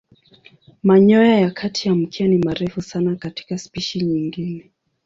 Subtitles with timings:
[0.83, 4.71] Manyoya ya kati ya mkia ni marefu sana katika spishi nyingine.